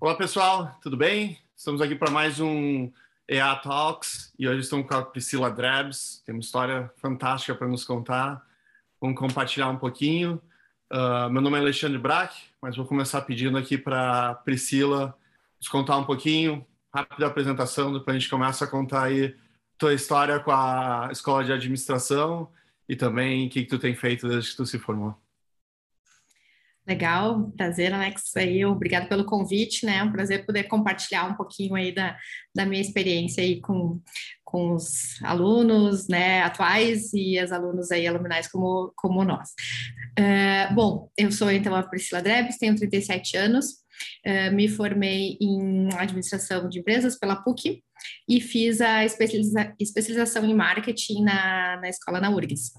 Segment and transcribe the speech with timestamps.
[0.00, 1.36] Olá pessoal, tudo bem?
[1.56, 2.88] Estamos aqui para mais um
[3.26, 7.82] EA Talks e hoje estamos com a Priscila Drebs, tem uma história fantástica para nos
[7.82, 8.46] contar.
[9.00, 10.40] Vamos compartilhar um pouquinho.
[10.88, 12.32] Uh, meu nome é Alexandre Brack,
[12.62, 15.18] mas vou começar pedindo aqui para Priscila
[15.58, 19.34] nos contar um pouquinho, rápida apresentação, depois a gente começa a contar aí
[19.76, 22.48] tua história com a escola de administração
[22.88, 25.16] e também o que, que tu tem feito desde que tu se formou.
[26.88, 31.74] Legal, prazer, Alex, aí, obrigado pelo convite, né, é um prazer poder compartilhar um pouquinho
[31.74, 32.16] aí da,
[32.54, 34.00] da minha experiência aí com,
[34.42, 39.50] com os alunos, né, atuais e as alunos aí, aluminais como, como nós.
[40.18, 43.66] Uh, bom, eu sou então a Priscila Drebs, tenho 37 anos,
[44.26, 47.82] uh, me formei em administração de empresas pela PUC
[48.26, 52.72] e fiz a especializa especialização em marketing na, na escola na URGS.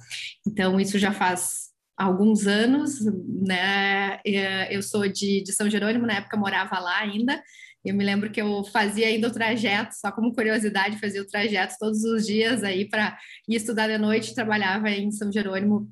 [0.47, 1.68] Então, isso já faz
[1.99, 2.97] alguns anos,
[3.45, 4.19] né?
[4.25, 7.43] É, eu sou de, de São Jerônimo, na época morava lá ainda.
[7.83, 11.75] Eu me lembro que eu fazia ainda o trajeto, só como curiosidade, fazia o trajeto
[11.77, 15.91] todos os dias aí para ir estudar de noite, trabalhava em São Jerônimo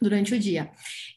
[0.00, 0.70] durante o dia.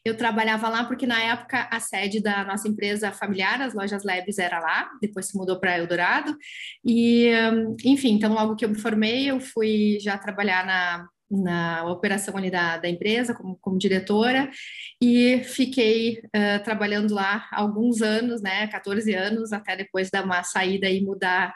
[0.04, 4.38] Eu trabalhava lá porque na época a sede da nossa empresa familiar, as lojas Labs,
[4.38, 6.36] era lá, depois se mudou para Eldorado.
[6.84, 7.30] E,
[7.84, 12.50] enfim, então logo que eu me formei, eu fui já trabalhar na na operação ali
[12.50, 14.50] da, da empresa como, como diretora
[15.00, 20.88] e fiquei uh, trabalhando lá alguns anos, né, 14 anos, até depois dar uma saída
[20.88, 21.54] e mudar,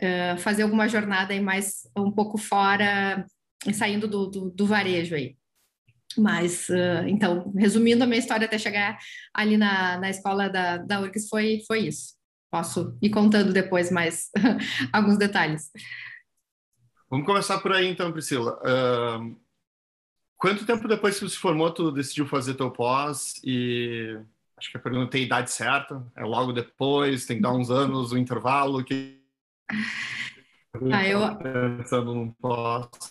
[0.00, 3.26] uh, fazer alguma jornada aí mais um pouco fora,
[3.72, 5.36] saindo do, do, do varejo aí.
[6.16, 8.98] Mas, uh, então, resumindo a minha história até chegar
[9.34, 12.16] ali na, na escola da, da URGS, foi, foi isso.
[12.50, 14.30] Posso ir contando depois mais
[14.92, 15.70] alguns detalhes.
[17.10, 18.58] Vamos começar por aí então, Priscila.
[18.62, 19.36] Uh,
[20.36, 24.18] quanto tempo depois que você se formou, tu decidiu fazer teu pós e
[24.56, 26.04] acho que a pergunta tem a idade certa?
[26.14, 27.24] É logo depois?
[27.24, 28.84] Tem que dar uns anos, um intervalo?
[28.84, 29.22] Que...
[30.92, 31.20] Ah, eu...
[31.78, 33.07] Pensando num pós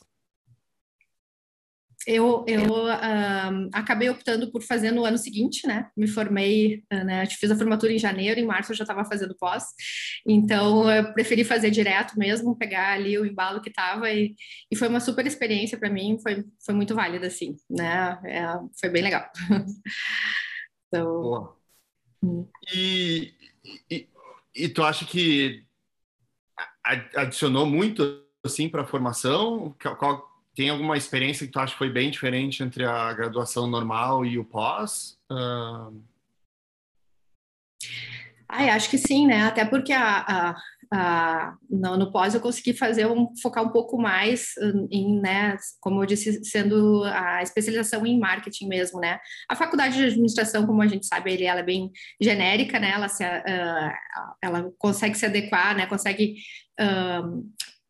[2.07, 5.91] eu, eu um, acabei optando por fazer no ano seguinte, né?
[5.95, 7.25] Me formei, né?
[7.25, 9.65] Fiz a formatura em janeiro, em março eu já estava fazendo pós,
[10.25, 14.33] então eu preferi fazer direto mesmo, pegar ali o embalo que estava e,
[14.71, 18.17] e foi uma super experiência para mim, foi, foi muito válida, assim, né?
[18.23, 18.45] É,
[18.79, 19.29] foi bem legal.
[20.87, 21.21] então...
[21.21, 21.57] Boa.
[22.23, 22.47] Hum.
[22.73, 23.33] E,
[23.91, 24.07] e,
[24.55, 25.65] e tu acha que
[27.15, 29.75] adicionou muito assim para a formação?
[29.99, 34.25] Qual, tem alguma experiência que tu acha que foi bem diferente entre a graduação normal
[34.25, 35.15] e o pós?
[35.31, 36.01] Uh...
[38.49, 39.43] Ai, acho que sim, né?
[39.43, 40.55] Até porque a, a,
[40.91, 44.55] a no, no, pós eu consegui fazer um, focar um pouco mais
[44.89, 49.19] em, né, como eu disse, sendo a especialização em marketing mesmo, né?
[49.47, 52.93] A faculdade de administração, como a gente sabe, ele, ela é bem genérica, né?
[52.93, 53.91] Ela, se, uh,
[54.41, 55.85] ela consegue se adequar, né?
[55.85, 56.37] Consegue
[56.81, 57.45] uh,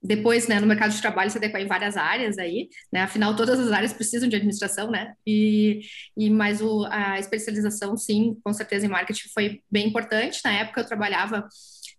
[0.08, 3.60] depois, né, no mercado de trabalho se adequar em várias áreas aí, né, afinal todas
[3.60, 5.82] as áreas precisam de administração, né, e,
[6.16, 10.80] e mais o, a especialização, sim, com certeza em marketing foi bem importante, na época
[10.80, 11.46] eu trabalhava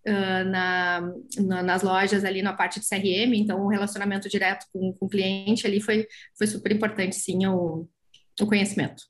[0.06, 4.94] uh, na, na, nas lojas ali na parte de CRM, então o relacionamento direto com,
[4.94, 7.86] com o cliente ali foi, foi super importante, sim, o,
[8.40, 9.02] o conhecimento.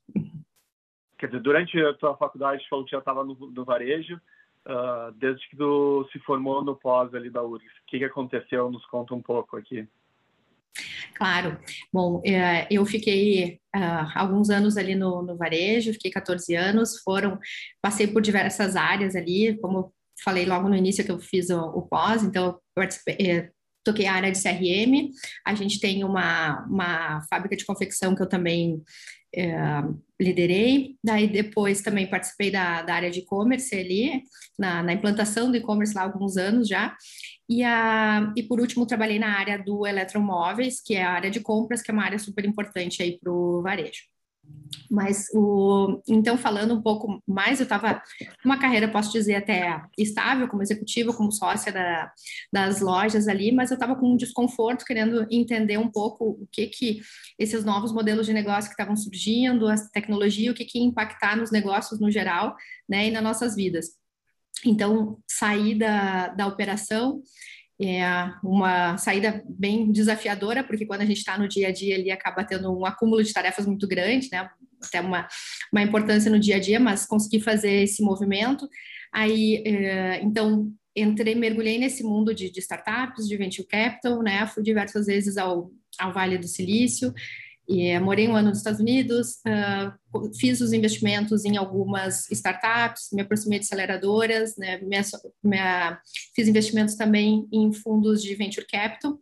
[1.17, 4.19] Quer dizer, durante a tua faculdade, falou que já estava no, no varejo,
[4.69, 7.65] uh, desde que tu se formou no pós ali da URGS.
[7.65, 8.69] O que, que aconteceu?
[8.69, 9.87] Nos conta um pouco aqui.
[11.15, 11.59] Claro.
[11.91, 17.37] Bom, é, eu fiquei uh, alguns anos ali no, no, varejo, fiquei 14 anos, foram,
[17.81, 19.93] passei por diversas áreas ali, como
[20.23, 23.49] falei logo no início que eu fiz o, o pós, então eu é,
[23.83, 25.09] toquei a área de CRM,
[25.45, 28.81] a gente tem uma, uma fábrica de confecção que eu também
[29.35, 29.55] é,
[30.19, 34.23] liderei, daí depois também participei da, da área de e-commerce ali,
[34.57, 36.95] na, na implantação do e-commerce lá há alguns anos já,
[37.47, 41.39] e, a, e por último trabalhei na área do eletromóveis, que é a área de
[41.39, 44.03] compras, que é uma área super importante aí para o varejo.
[44.89, 48.01] Mas o então falando um pouco mais, eu estava
[48.43, 52.11] uma carreira, posso dizer até estável como executiva, como sócia da,
[52.51, 56.67] das lojas ali, mas eu estava com um desconforto, querendo entender um pouco o que
[56.67, 57.01] que
[57.37, 61.37] esses novos modelos de negócio que estavam surgindo, a tecnologia, o que que ia impactar
[61.37, 62.55] nos negócios no geral,
[62.87, 63.91] né, e nas nossas vidas.
[64.65, 67.21] Então saí da, da operação
[67.81, 68.03] é
[68.43, 72.43] uma saída bem desafiadora, porque quando a gente está no dia a dia ali acaba
[72.43, 74.49] tendo um acúmulo de tarefas muito grande, né?
[74.83, 75.27] Até uma,
[75.71, 78.67] uma importância no dia a dia, mas consegui fazer esse movimento.
[79.13, 84.45] Aí, é, então, entrei, mergulhei nesse mundo de, de, startups, de venture capital, né?
[84.47, 87.13] Fui diversas vezes ao, ao Vale do Silício
[87.69, 93.21] E morei um ano nos Estados Unidos, uh, fiz os investimentos em algumas startups, me
[93.21, 95.03] aproximei de aceleradoras, né, minha,
[95.43, 96.01] minha,
[96.35, 99.19] fiz investimentos também em fundos de venture capital,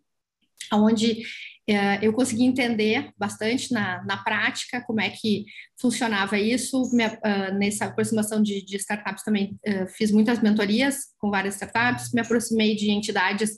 [0.72, 1.24] onde
[1.70, 5.44] uh, eu consegui entender bastante na, na prática como é que
[5.78, 6.90] funcionava isso.
[6.96, 9.60] Me, uh, nessa aproximação de, de startups também
[9.98, 13.58] fiz muitas mentorias com várias startups, me aproximei de entidades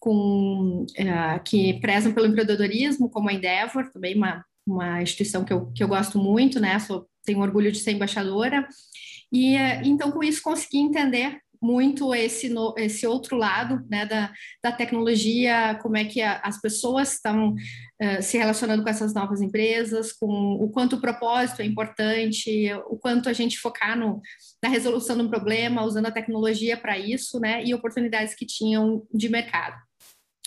[0.00, 5.66] com, uh, que prezam pelo empreendedorismo, como a Endeavor, também uma, uma instituição que eu,
[5.72, 6.78] que eu gosto muito, né?
[6.78, 8.66] Sou, tenho orgulho de ser embaixadora.
[9.30, 14.32] E uh, então, com isso, consegui entender muito esse, no, esse outro lado né, da,
[14.64, 19.42] da tecnologia, como é que a, as pessoas estão uh, se relacionando com essas novas
[19.42, 24.22] empresas, com o quanto o propósito é importante, o quanto a gente focar no,
[24.62, 29.06] na resolução de um problema, usando a tecnologia para isso, né, e oportunidades que tinham
[29.12, 29.76] de mercado.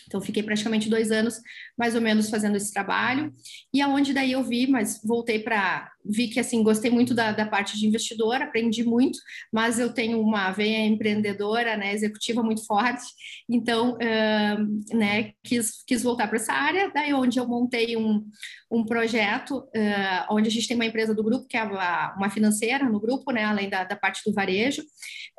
[0.07, 1.39] Então, fiquei praticamente dois anos,
[1.77, 3.33] mais ou menos, fazendo esse trabalho.
[3.73, 7.45] E aonde daí eu vi, mas voltei para vi que assim gostei muito da, da
[7.45, 9.17] parte de investidor, aprendi muito,
[9.51, 13.05] mas eu tenho uma veia empreendedora, né, executiva muito forte,
[13.49, 18.25] então, uh, né, quis, quis voltar para essa área, daí onde eu montei um,
[18.71, 22.89] um projeto, uh, onde a gente tem uma empresa do grupo, que é uma, financeira
[22.89, 24.81] no grupo, né, além da, da parte do varejo,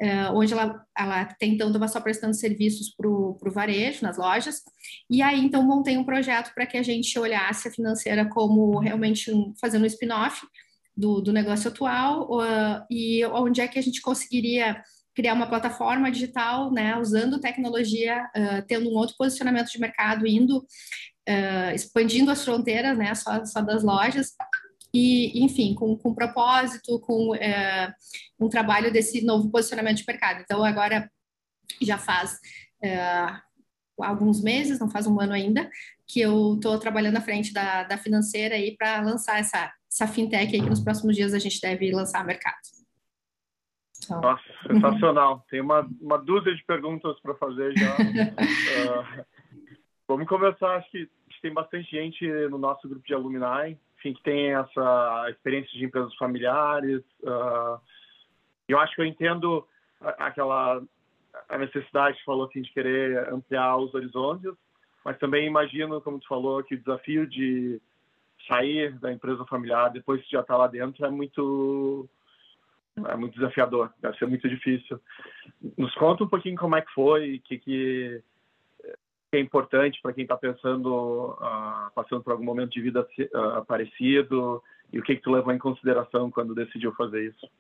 [0.03, 4.63] uh, onde ela, ela até então estava só prestando serviços para o varejo, nas lojas,
[5.11, 6.24] e aí então montei um projeto
[6.55, 10.47] para que a gente olhasse a financeira como realmente um, fazendo um spin-off,
[10.97, 14.83] do, do negócio atual uh, e onde é que a gente conseguiria
[15.15, 20.59] criar uma plataforma digital, né, usando tecnologia, uh, tendo um outro posicionamento de mercado, indo,
[20.59, 24.33] uh, expandindo as fronteiras, né, só, só das lojas,
[24.93, 27.93] e, enfim, com, com propósito, com uh,
[28.41, 30.41] um trabalho desse novo posicionamento de mercado.
[30.43, 31.11] Então, agora
[31.81, 32.39] já faz
[33.99, 35.71] alguns meses, não faz um ano ainda,
[36.07, 40.53] que eu estou trabalhando à frente da, da financeira aí para lançar essa essa fintech
[40.55, 42.57] aí que nos próximos dias a gente deve lançar ao mercado.
[44.03, 44.21] Então...
[44.21, 45.45] Nossa, sensacional.
[45.49, 47.95] Tem uma, uma dúzia de perguntas para fazer já.
[47.95, 49.25] uh,
[50.09, 50.77] vamos começar.
[50.77, 51.09] Acho que
[51.41, 56.15] tem bastante gente no nosso grupo de alumni, enfim, que tem essa experiência de empresas
[56.17, 57.03] familiares.
[57.23, 57.79] Uh,
[58.67, 59.67] eu acho que eu entendo
[60.01, 60.83] aquela
[61.49, 64.55] a necessidade que falou assim de querer ampliar os horizontes,
[65.05, 67.81] mas também imagino, como tu falou, que o desafio de
[68.49, 72.09] sair da empresa familiar depois que já está lá dentro é muito
[73.09, 75.01] é muito desafiador, deve ser muito difícil.
[75.77, 78.23] Nos conta um pouquinho como é que foi, o que, que,
[79.33, 84.63] é importante para quem está pensando, uh, passando por algum momento de vida uh, parecido,
[84.93, 87.51] e o que, que tu levou em consideração quando decidiu fazer isso.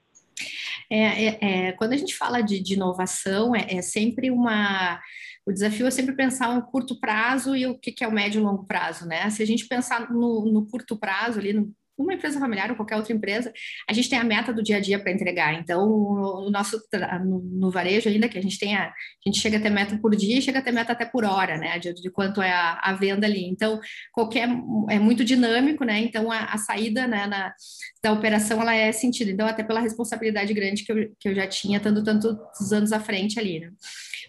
[0.90, 5.00] É, é, é, quando a gente fala de, de inovação, é, é, sempre uma.
[5.46, 8.40] O desafio é sempre pensar um curto prazo e o que, que é o médio
[8.40, 9.28] e longo prazo, né?
[9.30, 12.96] Se a gente pensar no, no curto prazo, ali, no uma empresa familiar ou qualquer
[12.96, 13.52] outra empresa,
[13.88, 15.54] a gente tem a meta do dia a dia para entregar.
[15.54, 16.80] Então, no nosso
[17.24, 18.92] no, no, varejo ainda que a gente tem a,
[19.24, 21.78] gente chega a ter meta por dia, chega a ter meta até por hora, né?
[21.78, 23.44] De, de quanto é a, a, venda ali.
[23.46, 23.80] Então,
[24.12, 24.48] qualquer
[24.90, 26.00] é muito dinâmico, né?
[26.00, 27.54] Então, a, a saída né, na,
[28.02, 29.30] da operação ela é sentido.
[29.30, 32.98] Então, até pela responsabilidade grande que eu, que eu já tinha, tanto tantos anos à
[32.98, 33.70] frente ali, né?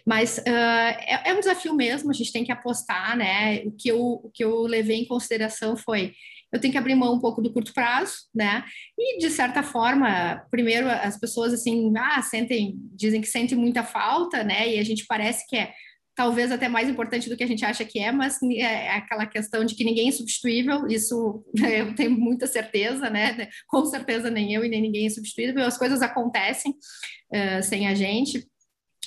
[0.06, 3.62] Mas uh, é, é um desafio mesmo, a gente tem que apostar, né?
[3.64, 6.12] O que eu, o que eu levei em consideração foi
[6.52, 8.64] eu tenho que abrir mão um pouco do curto prazo, né?
[8.96, 14.44] E de certa forma, primeiro as pessoas assim, ah, sentem, dizem que sentem muita falta,
[14.44, 14.74] né?
[14.74, 15.72] E a gente parece que é
[16.14, 19.26] talvez até mais importante do que a gente acha que é, mas é, é aquela
[19.26, 23.48] questão de que ninguém é substituível, isso eu tenho muita certeza, né?
[23.68, 27.94] Com certeza nem eu e nem ninguém é substituível, as coisas acontecem uh, sem a
[27.94, 28.46] gente.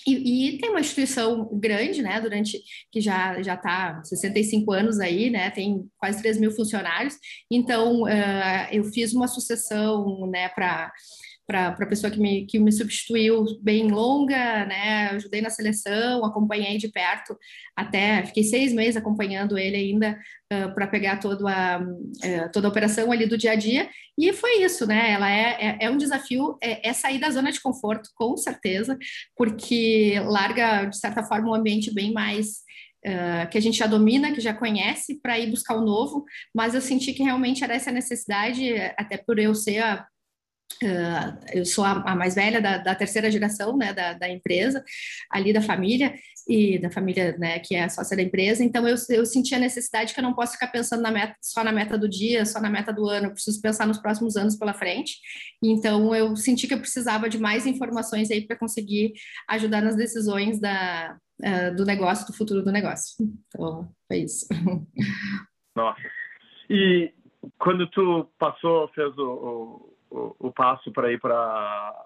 [0.07, 5.29] E, e, tem uma instituição grande, né, durante que já já está 65 anos aí,
[5.29, 7.15] né, tem quase 3 mil funcionários.
[7.51, 10.91] Então, uh, eu fiz uma sucessão, né, para
[11.49, 15.09] para a pessoa que me, que me substituiu bem longa, né?
[15.09, 17.35] Ajudei na seleção, acompanhei de perto
[17.79, 20.19] até fiquei seis meses acompanhando ele ainda
[20.51, 23.89] uh, para pegar toda a, uh, toda a operação ali do dia a dia.
[24.17, 25.11] E foi isso, né?
[25.11, 28.97] Ela é, é, é um desafio, é, é, sair da zona de conforto, com certeza,
[29.33, 32.67] porque larga, de certa forma, um ambiente bem mais.
[32.99, 36.75] Uh, que a gente já domina, que já conhece, para ir buscar o novo, mas
[36.75, 40.05] eu senti que realmente era essa necessidade, até por eu ser a
[40.81, 44.83] Uh, eu sou a, a mais velha da, da, terceira geração né, da, da, empresa,
[45.29, 46.13] ali da família,
[46.47, 49.59] e da família né, que é a sócia da empresa, então eu, eu senti a
[49.59, 52.61] necessidade que eu não posso ficar pensando na meta, só na meta do dia, só
[52.61, 55.17] na meta do ano, eu preciso pensar nos próximos anos pela frente,
[55.61, 59.13] então eu senti que eu precisava de mais informações aí para conseguir
[59.49, 63.15] ajudar nas decisões da, uh, do negócio, do futuro do negócio.
[63.47, 64.47] Então, foi isso.
[65.75, 66.01] Nossa.
[66.69, 67.13] E
[67.57, 72.05] quando tu passou, fez o, o, o passo para ir para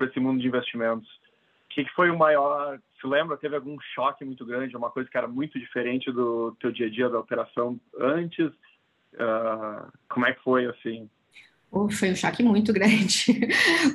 [0.00, 2.78] esse mundo de investimentos, o que, que foi o maior?
[3.00, 3.36] Se lembra?
[3.36, 6.90] Teve algum choque muito grande, uma coisa que era muito diferente do teu dia a
[6.90, 8.48] dia da operação antes?
[9.14, 11.08] Uh, como é que foi assim?
[11.90, 13.48] Foi um choque muito grande,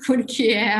[0.05, 0.75] porque é,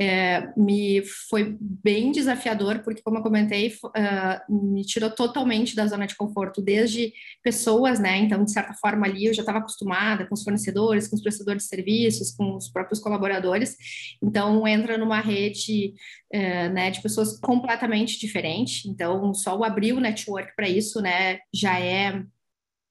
[0.00, 6.06] é, me foi bem desafiador, porque, como eu comentei, uh, me tirou totalmente da zona
[6.06, 7.12] de conforto, desde
[7.42, 8.18] pessoas, né?
[8.18, 11.62] Então, de certa forma, ali eu já estava acostumada com os fornecedores, com os prestadores
[11.62, 13.76] de serviços, com os próprios colaboradores.
[14.22, 15.94] Então, entra numa rede
[16.34, 18.84] uh, né, de pessoas completamente diferentes.
[18.84, 22.22] Então, só o abrir o network para isso, né, já é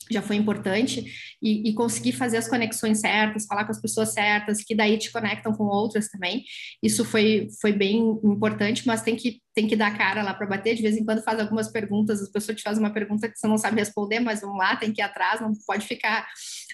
[0.10, 1.06] já foi importante,
[1.42, 5.12] e, e, conseguir fazer as conexões certas, falar com as pessoas certas, que daí te
[5.12, 6.44] conectam com outras também.
[6.82, 10.76] Isso foi, foi bem importante, mas tem que, tem que dar cara lá para bater.
[10.76, 13.48] De vez em quando faz algumas perguntas, as pessoas te fazem uma pergunta que você
[13.48, 16.28] não sabe responder, mas vamos lá, tem que ir atrás, não pode ficar,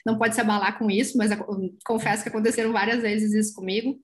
[0.05, 1.32] não pode se abalar com isso, mas
[1.86, 4.00] confesso que aconteceram várias vezes isso comigo.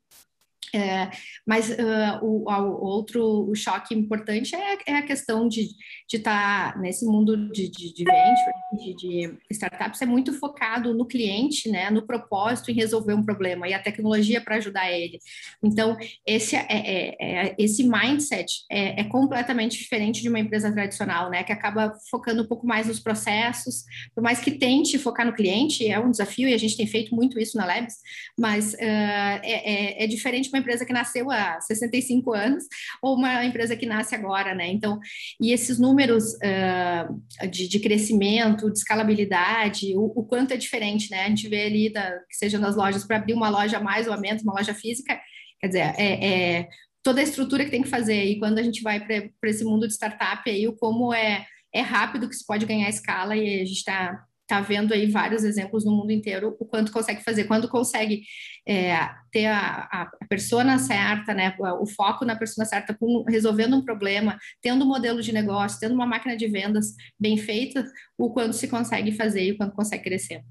[0.74, 1.10] É,
[1.46, 5.68] mas uh, o, o, outro o choque importante é, é a questão de
[6.10, 11.06] estar tá nesse mundo de, de, de venture, de, de, startups, é muito focado no
[11.06, 15.20] cliente, né, no propósito em resolver um problema e a tecnologia para ajudar ele.
[15.62, 21.30] Então, esse, é, é, é esse mindset é, é, completamente diferente de uma empresa tradicional,
[21.30, 23.84] né, que acaba focando um pouco mais nos processos,
[24.16, 27.14] por mais que tente focar no cliente, é um desafio e a gente tem feito
[27.14, 27.96] muito isso na Labs,
[28.40, 32.64] mas uh, é, é diferente uma empresa que nasceu há 65 anos
[33.02, 34.68] ou uma empresa que nasce agora, né?
[34.68, 35.00] Então,
[35.40, 41.26] e esses números uh, de, de, crescimento, de escalabilidade, o, o, quanto é diferente, né?
[41.26, 44.20] A gente vê ali, da, que seja nas lojas, para abrir uma loja mais ou
[44.20, 45.20] menos, uma loja física,
[45.60, 46.68] quer dizer, é, é
[47.04, 48.24] toda a estrutura que tem que fazer.
[48.26, 51.82] E quando a gente vai para esse mundo de startup, aí o como é, é
[51.82, 55.86] rápido que se pode ganhar escala e a gente está está vendo aí vários exemplos
[55.86, 58.24] no mundo inteiro o quanto consegue fazer, quando consegue
[58.68, 58.96] é,
[59.32, 64.38] ter a, a persona certa, né, o foco na persona certa, com, resolvendo um problema,
[64.62, 67.86] tendo um modelo de negócio, tendo uma máquina de vendas bem feita,
[68.18, 70.44] o quanto se consegue fazer e o quanto consegue crescer.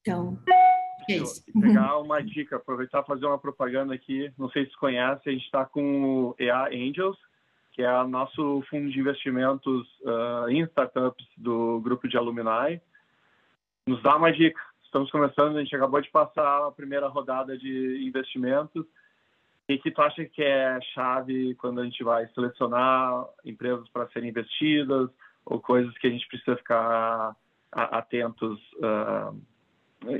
[0.00, 0.42] Então,
[1.06, 1.44] é isso.
[1.60, 5.66] Pegar uma dica, aproveitar fazer uma propaganda aqui, não sei se conhece, a gente está
[5.66, 7.18] com o EA Angels,
[7.80, 12.78] que é o nosso fundo de investimentos uh, em startups do grupo de Alumni.
[13.86, 14.60] Nos dá uma dica.
[14.84, 18.84] Estamos começando, a gente acabou de passar a primeira rodada de investimentos.
[18.84, 24.28] O que tu acha que é chave quando a gente vai selecionar empresas para serem
[24.28, 25.08] investidas
[25.46, 27.34] ou coisas que a gente precisa ficar
[27.72, 29.40] atentos uh,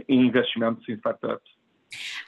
[0.08, 1.59] em investimentos em startups?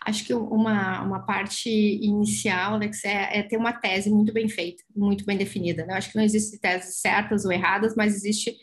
[0.04, 4.82] Acho que uma, uma parte inicial, né, é, é ter uma tese muito bem feita,
[4.94, 5.86] muito bem definida.
[5.86, 5.94] Né?
[5.94, 8.56] Acho que não existe teses certas ou erradas, mas existe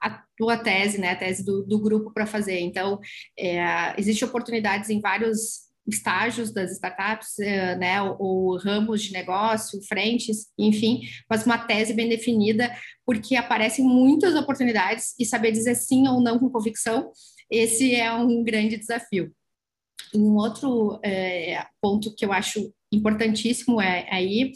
[0.00, 2.60] a tua tese, né, a tese do, do grupo para fazer.
[2.60, 3.00] Então,
[3.38, 10.46] é, existem oportunidades em vários estágios das startups, é, né, ou, ramos de negócio, frentes,
[10.58, 12.74] enfim, mas uma tese bem definida,
[13.04, 17.10] porque aparecem muitas oportunidades e saber dizer sim ou não com convicção,
[17.50, 19.32] esse é um grande desafio.
[20.14, 24.52] Um outro é, ponto que eu acho importantíssimo é, aí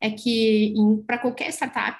[0.00, 0.74] é que
[1.06, 1.98] para qualquer startup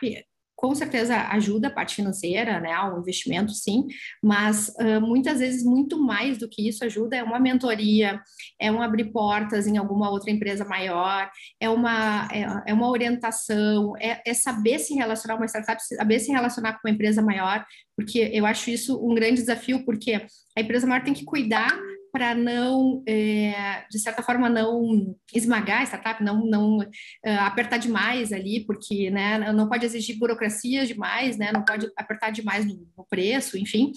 [0.63, 3.85] com certeza ajuda a parte financeira, né, o investimento, sim,
[4.23, 8.21] mas uh, muitas vezes muito mais do que isso ajuda é uma mentoria,
[8.61, 11.29] é um abrir portas em alguma outra empresa maior,
[11.59, 16.21] é uma, é, é uma orientação, é, é, saber se relacionar com uma startup, saber
[16.21, 17.67] se relacionar com uma empresa maior,
[17.97, 20.25] porque eu acho isso um grande desafio, porque
[20.57, 21.77] a empresa maior tem que cuidar
[22.13, 26.83] para não, é, de certa forma, não esmagar a startup, não, não
[27.25, 32.31] é, apertar demais ali, porque né, não pode exigir burocracia demais, né, não pode apertar
[32.31, 33.93] demais no, no preço, enfim,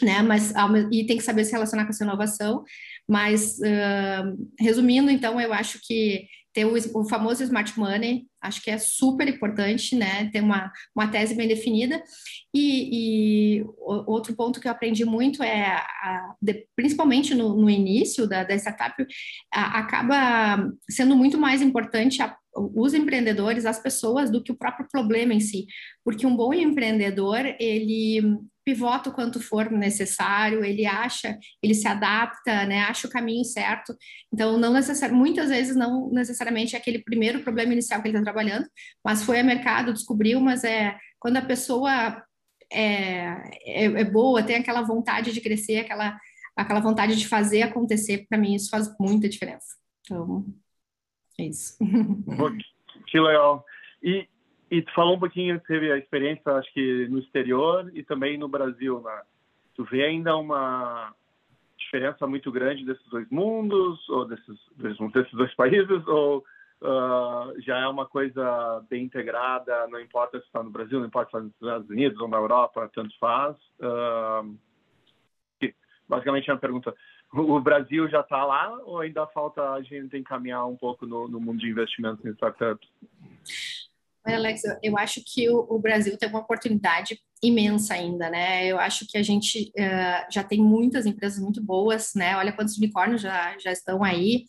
[0.00, 0.52] né, mas
[0.90, 2.64] e tem que saber se relacionar com essa inovação.
[3.08, 8.70] Mas, uh, resumindo, então, eu acho que ter o, o, famoso smart money, acho que
[8.70, 10.30] é super importante, né?
[10.32, 12.02] Ter uma, uma tese bem definida.
[12.54, 13.64] E, e
[14.06, 18.54] outro ponto que eu aprendi muito é, a, de, principalmente no, no, início da, da
[18.54, 19.06] startup,
[19.52, 24.88] a, acaba sendo muito mais importante a, os empreendedores, as pessoas, do que o próprio
[24.90, 25.66] problema em si.
[26.02, 28.22] Porque um bom empreendedor, ele
[28.66, 33.96] pivota o quanto for necessário, ele acha, ele se adapta, né, acha o caminho certo.
[34.32, 38.24] Então, não necessariamente, muitas vezes não necessariamente é aquele primeiro problema inicial que ele está
[38.24, 38.66] trabalhando,
[39.04, 42.20] mas foi a mercado, descobriu, mas é quando a pessoa
[42.72, 43.26] é,
[43.64, 46.18] é, é boa, tem aquela vontade de crescer, aquela,
[46.56, 49.76] aquela vontade de fazer acontecer, para mim isso faz muita diferença.
[50.04, 50.44] Então,
[51.38, 51.76] é isso.
[53.06, 53.64] Que legal.
[54.02, 54.26] E
[54.70, 58.48] e tu falou um pouquinho, teve a experiência, acho que no exterior e também no
[58.48, 59.22] Brasil, né?
[59.74, 61.14] tu vê ainda uma
[61.76, 66.44] diferença muito grande desses dois mundos, ou desses, desses dois países, ou
[66.82, 71.30] uh, já é uma coisa bem integrada, não importa se está no Brasil, não importa
[71.30, 73.56] se está nos Estados Unidos ou na Europa, tanto faz.
[73.78, 74.56] Uh,
[76.08, 76.94] basicamente é uma pergunta,
[77.32, 81.40] o Brasil já está lá ou ainda falta a gente encaminhar um pouco no, no
[81.40, 82.88] mundo de investimentos em startups?
[84.34, 88.66] Alex, eu acho que o, Brasil tem uma oportunidade imensa ainda, né?
[88.66, 92.36] Eu acho que a gente uh, já tem muitas empresas muito boas, né?
[92.36, 94.44] Olha quantos unicórnios já, já estão aí.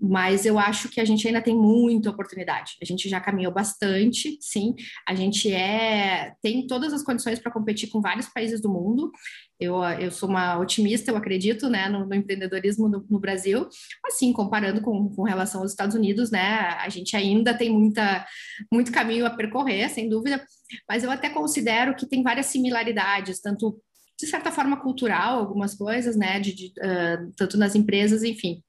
[0.00, 2.72] Mas eu acho que a gente ainda tem muita oportunidade.
[2.80, 4.74] A gente já caminhou bastante, sim.
[5.06, 9.10] A gente é tem todas as condições para competir com vários países do mundo.
[9.58, 13.66] Eu, eu sou uma otimista, eu acredito, né, no, no empreendedorismo no, no, Brasil.
[14.04, 18.26] Assim, comparando com, com relação aos Estados Unidos, né, a gente ainda tem muita,
[18.70, 20.44] muito caminho a percorrer, sem dúvida.
[20.88, 23.80] Mas eu até considero que tem várias similaridades, tanto
[24.18, 28.62] de certa forma cultural, algumas coisas, né, de, de uh, tanto nas empresas, enfim.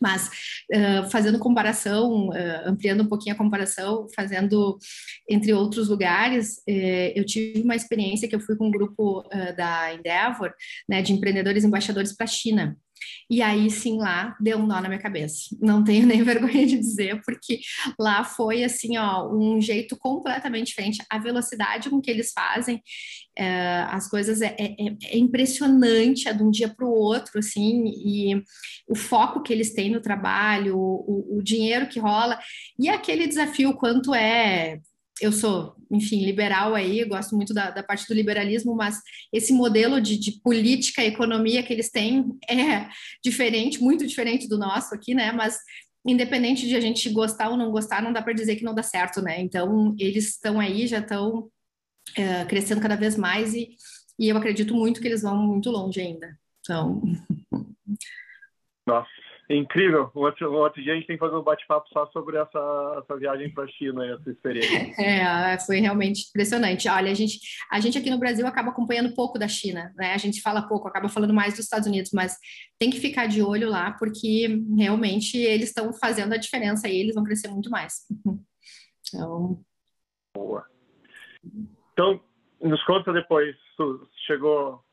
[0.00, 0.28] Mas
[0.72, 2.32] uh, fazendo comparação, uh,
[2.66, 4.78] ampliando um pouquinho a comparação, fazendo
[5.28, 9.24] entre outros lugares, uh, eu tive uma experiência que eu fui com um grupo
[9.56, 10.52] da Endeavor,
[10.88, 12.76] né, de empreendedores embaixadores para a China.
[13.30, 15.56] E aí sim lá deu um nó na minha cabeça.
[15.60, 17.60] Não tenho nem vergonha de dizer, porque
[17.98, 21.04] lá foi assim, ó, um jeito completamente diferente.
[21.10, 22.82] A velocidade com que eles fazem
[23.36, 24.74] é, as coisas é, é,
[25.04, 28.42] é impressionante, é de um dia para o outro, assim, e
[28.88, 32.38] o foco que eles têm no trabalho, o, o dinheiro que rola,
[32.78, 34.80] e aquele desafio quanto é
[35.20, 39.00] eu sou, enfim, liberal aí, gosto muito da, da parte do liberalismo, mas
[39.32, 42.88] esse modelo de, de, política e economia que eles têm é
[43.24, 45.32] diferente, muito diferente do nosso aqui, né?
[45.32, 45.58] Mas
[46.06, 48.82] independente de a gente gostar ou não gostar, não dá para dizer que não dá
[48.82, 49.40] certo, né?
[49.40, 51.50] Então, eles estão aí, já estão
[52.16, 53.70] é, crescendo cada vez mais e,
[54.18, 56.38] e eu acredito muito que eles vão muito longe ainda.
[56.60, 57.02] Então.
[58.86, 59.08] Nossa,
[59.48, 60.10] Incrível.
[60.12, 63.16] O outro, outro dia a gente tem que fazer um bate-papo só sobre essa, essa
[63.16, 64.94] viagem para a China e essa experiência.
[64.98, 66.88] É, foi realmente impressionante.
[66.88, 67.38] Olha, a gente,
[67.70, 70.14] a gente aqui no Brasil acaba acompanhando pouco da China, né?
[70.14, 72.36] A gente fala pouco, acaba falando mais dos Estados Unidos, mas
[72.78, 77.14] tem que ficar de olho lá, porque realmente eles estão fazendo a diferença e eles
[77.14, 77.94] vão crescer muito mais.
[79.08, 79.60] Então...
[80.34, 80.66] Boa.
[81.92, 82.20] Então,
[82.60, 83.54] nos conta depois,
[84.26, 84.84] chegou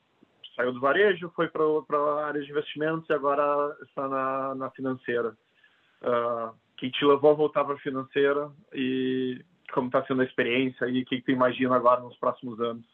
[0.56, 5.36] saiu do varejo, foi para a área de investimentos e agora está na, na financeira.
[6.02, 10.86] Uh, que te levou a voltar para a financeira e como está sendo a experiência
[10.86, 12.86] e o que, que tu imagina agora nos próximos anos?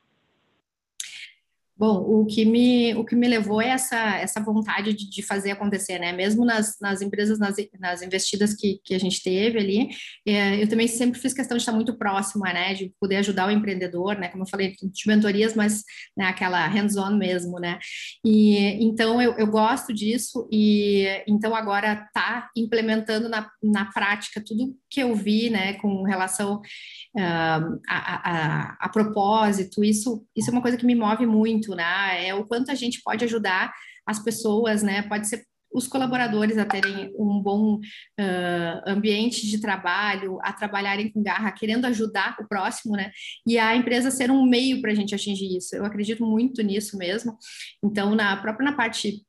[1.80, 5.52] Bom, o que me, o que me levou é essa, essa vontade de, de fazer
[5.52, 6.12] acontecer, né?
[6.12, 9.88] Mesmo nas, nas empresas, nas, nas investidas que, que a gente teve ali,
[10.28, 12.74] é, eu também sempre fiz questão de estar muito próxima, né?
[12.74, 14.28] De poder ajudar o empreendedor, né?
[14.28, 15.86] Como eu falei, de mentorias, mas
[16.18, 17.80] né, aquela hands-on mesmo, né?
[18.26, 24.76] E então eu, eu gosto disso e então agora tá implementando na, na prática tudo
[24.90, 25.76] que eu vi, né?
[25.76, 31.26] Com relação uh, a, a, a propósito, isso, isso é uma coisa que me move
[31.26, 32.28] muito muito, né?
[32.28, 33.72] É o quanto a gente pode ajudar
[34.06, 35.04] as pessoas, né?
[35.04, 41.22] Pode ser os colaboradores a terem um bom uh, ambiente de trabalho, a trabalharem com
[41.22, 43.12] garra, querendo ajudar o próximo, né?
[43.46, 45.76] E a empresa ser um meio para a gente atingir isso.
[45.76, 47.38] Eu acredito muito nisso mesmo.
[47.84, 49.24] Então, na própria na parte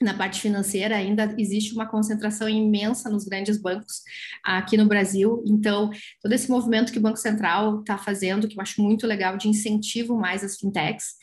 [0.00, 4.02] na parte financeira ainda existe uma concentração imensa nos grandes bancos
[4.44, 5.42] aqui no Brasil.
[5.46, 5.90] Então,
[6.22, 9.48] todo esse movimento que o Banco Central está fazendo, que eu acho muito legal, de
[9.48, 11.14] incentivo mais às fintechs,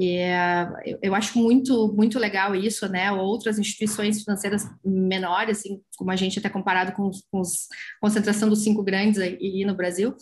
[0.00, 0.68] é,
[1.02, 3.10] eu acho muito muito legal isso, né?
[3.12, 7.66] Outras instituições financeiras menores, assim, como a gente até comparado com, com os,
[8.00, 10.14] concentração dos cinco grandes aí no Brasil,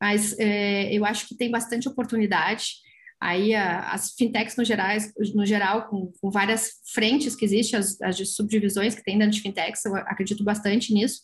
[0.00, 2.85] mas é, eu acho que tem bastante oportunidade.
[3.20, 8.00] Aí a, as fintechs no, gerais, no geral, com, com, várias frentes que existem, as,
[8.02, 11.22] as subdivisões que tem dentro de fintechs, eu acredito bastante nisso.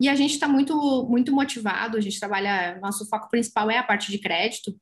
[0.00, 3.82] E a gente está muito, muito motivado, a gente trabalha, nosso foco principal é a
[3.82, 4.74] parte de crédito,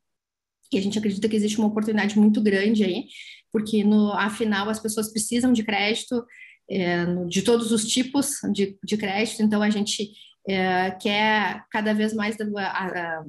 [0.73, 3.07] e a gente acredita que existe uma oportunidade muito grande aí,
[3.53, 6.25] porque no, afinal as pessoas precisam de crédito,
[6.71, 10.13] é, de todos os tipos de, de crédito, então a gente
[10.49, 13.25] é, quer cada vez mais a, a,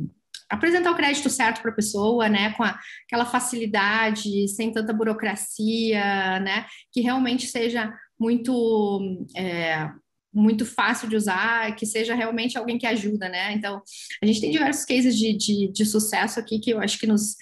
[0.49, 6.39] apresentar o crédito certo para a pessoa, né, com a, aquela facilidade, sem tanta burocracia,
[6.39, 9.89] né, que realmente seja muito é,
[10.33, 13.53] muito fácil de usar, que seja realmente alguém que ajuda, né?
[13.53, 13.81] Então,
[14.21, 17.37] a gente tem diversos cases de, de, de sucesso aqui que eu acho que nos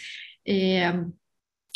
[0.47, 0.93] é,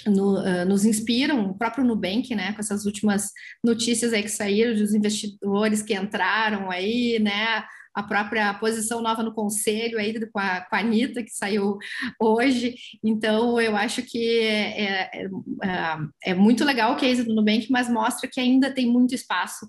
[0.06, 3.32] no, uh, nos inspiram, o próprio Nubank, né, com essas últimas
[3.64, 7.64] notícias aí que saíram dos investidores que entraram aí, né,
[7.98, 11.80] a própria posição nova no conselho aí com a, com a Anitta, que saiu
[12.22, 12.76] hoje.
[13.04, 17.90] Então, eu acho que é, é, é, é muito legal o case do Nubank, mas
[17.90, 19.68] mostra que ainda tem muito espaço,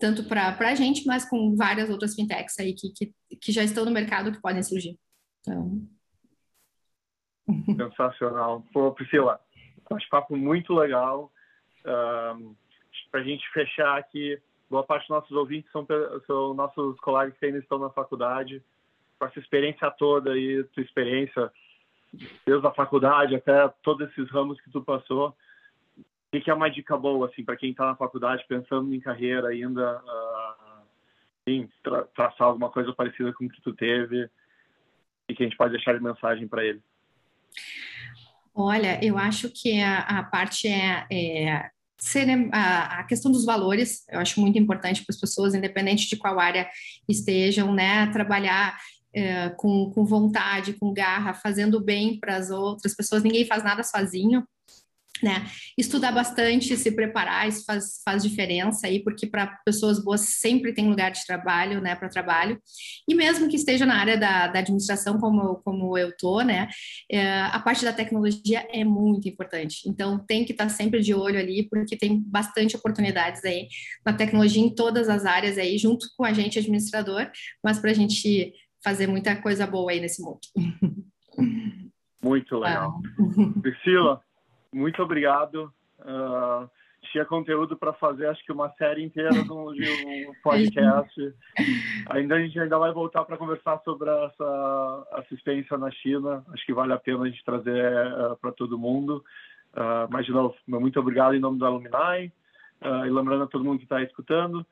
[0.00, 3.84] tanto para a gente, mas com várias outras fintechs aí que, que, que já estão
[3.84, 4.98] no mercado que podem surgir.
[5.40, 5.80] Então...
[7.64, 8.66] Sensacional.
[8.72, 9.40] Pô, Priscila,
[9.88, 11.32] bate-papo muito legal.
[11.86, 12.56] Um,
[13.12, 14.36] para a gente fechar aqui,
[14.70, 15.86] boa parte dos nossos ouvintes são,
[16.26, 18.62] são nossos colegas que ainda estão na faculdade.
[19.18, 21.50] Com essa experiência toda aí, tua experiência,
[22.46, 25.34] desde a faculdade até todos esses ramos que tu passou,
[26.32, 29.48] o que é uma dica boa assim para quem está na faculdade pensando em carreira
[29.48, 30.82] ainda, uh,
[31.48, 34.28] sim, tra traçar alguma coisa parecida com o que tu teve
[35.28, 36.82] e que a gente pode deixar de mensagem para ele?
[38.54, 41.70] Olha, eu acho que a, a parte é, é
[42.52, 46.68] a, questão dos valores, eu acho muito importante para as pessoas, independente de qual área
[47.08, 48.78] estejam, né, trabalhar
[49.12, 53.22] é, com, com vontade, com garra, fazendo bem para as outras pessoas.
[53.22, 54.46] Ninguém faz nada sozinho,
[55.22, 55.46] né?
[55.76, 60.88] Estudar bastante, se preparar, isso faz, faz diferença aí, porque para pessoas boas sempre tem
[60.88, 62.60] lugar de trabalho, né, para trabalho.
[63.08, 66.68] E mesmo que esteja na área da, da administração, como, como eu tô, né,
[67.10, 69.88] é, a parte da tecnologia é muito importante.
[69.88, 73.68] Então, tem que estar sempre de olho ali, porque tem bastante oportunidades aí
[74.04, 77.30] na tecnologia em todas as áreas aí, junto com a gente administrador,
[77.62, 78.52] mas para a gente
[78.82, 80.40] fazer muita coisa boa aí nesse mundo.
[82.22, 83.00] Muito legal.
[83.18, 83.60] Ah.
[83.60, 84.20] Priscila,
[84.72, 85.72] muito obrigado.
[86.00, 86.68] Uh,
[87.10, 91.34] tinha conteúdo para fazer, acho que uma série inteira de um podcast.
[92.10, 96.44] ainda a gente ainda vai voltar para conversar sobre essa assistência na China.
[96.52, 99.24] Acho que vale a pena a gente trazer uh, para todo mundo.
[99.74, 102.32] Uh, mas, de novo, muito obrigado em nome da Alumni.
[102.80, 104.64] Uh, e lembrando a todo mundo que está escutando,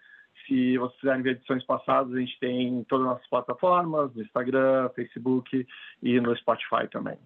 [0.46, 4.22] se vocês quiserem ver edições passadas, a gente tem em todas as nossas plataformas, no
[4.22, 5.66] Instagram, Facebook
[6.02, 7.18] e no Spotify também.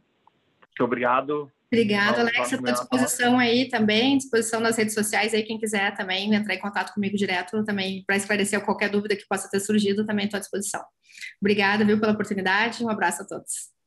[0.60, 1.50] Muito obrigado.
[1.72, 2.52] Obrigada, Alex.
[2.52, 6.58] Estou à disposição aí também, disposição nas redes sociais aí, quem quiser também entrar em
[6.58, 10.40] contato comigo direto também para esclarecer qualquer dúvida que possa ter surgido, também estou à
[10.40, 10.82] disposição.
[11.40, 12.84] Obrigada, viu, pela oportunidade.
[12.84, 13.79] Um abraço a todos.